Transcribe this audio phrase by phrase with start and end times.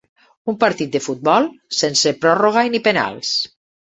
[0.51, 1.49] Un partit de futbol,
[1.81, 3.37] sense pròrroga ni penals.